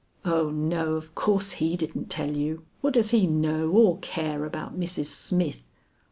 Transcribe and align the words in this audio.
"Oh 0.25 0.49
no, 0.49 0.93
of 0.95 1.13
course 1.13 1.51
he 1.51 1.77
didn't 1.77 2.09
tell 2.09 2.31
you; 2.35 2.65
what 2.81 2.95
does 2.95 3.11
he 3.11 3.27
know 3.27 3.69
or 3.69 3.99
care 3.99 4.45
about 4.45 4.75
Mrs. 4.75 5.05
Smith!" 5.13 5.61